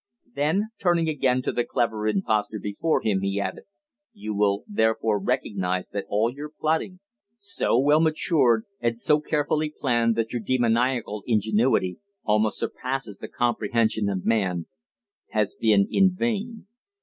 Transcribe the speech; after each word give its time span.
Then, 0.33 0.69
turning 0.79 1.07
again 1.07 1.43
to 1.43 1.51
the 1.51 1.63
clever 1.63 2.07
impostor 2.07 2.57
before 2.57 3.01
him, 3.03 3.21
he 3.21 3.39
added: 3.39 3.65
"You 4.13 4.33
will 4.33 4.63
therefore 4.67 5.19
recognise 5.21 5.89
that 5.89 6.05
all 6.09 6.31
your 6.33 6.49
plotting, 6.49 7.01
so 7.37 7.77
well 7.77 7.99
matured 7.99 8.63
and 8.79 8.97
so 8.97 9.19
carefully 9.19 9.69
planned 9.69 10.15
that 10.15 10.33
your 10.33 10.41
demoniacal 10.41 11.21
ingenuity 11.27 11.99
almost 12.23 12.57
surpasses 12.57 13.17
the 13.17 13.27
comprehension 13.27 14.09
of 14.09 14.25
man, 14.25 14.65
has 15.33 15.53
been 15.55 15.87
in 15.91 16.15
vain. 16.15 16.65